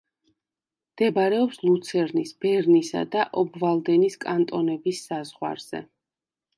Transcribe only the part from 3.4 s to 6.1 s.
ობვალდენის კანტონების საზღვარზე.